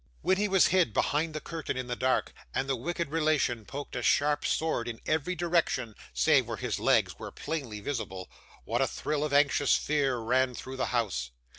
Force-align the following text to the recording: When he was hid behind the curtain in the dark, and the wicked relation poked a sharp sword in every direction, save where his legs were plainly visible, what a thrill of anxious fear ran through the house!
When 0.23 0.37
he 0.37 0.47
was 0.47 0.69
hid 0.73 0.95
behind 0.95 1.35
the 1.35 1.39
curtain 1.39 1.77
in 1.77 1.85
the 1.85 1.95
dark, 1.95 2.33
and 2.55 2.67
the 2.67 2.75
wicked 2.75 3.09
relation 3.11 3.65
poked 3.65 3.95
a 3.95 4.01
sharp 4.01 4.45
sword 4.47 4.87
in 4.87 4.99
every 5.05 5.35
direction, 5.35 5.93
save 6.11 6.47
where 6.47 6.57
his 6.57 6.79
legs 6.79 7.19
were 7.19 7.29
plainly 7.31 7.81
visible, 7.81 8.27
what 8.65 8.81
a 8.81 8.87
thrill 8.87 9.23
of 9.23 9.31
anxious 9.31 9.75
fear 9.75 10.17
ran 10.17 10.55
through 10.55 10.77
the 10.77 10.87
house! 10.87 11.29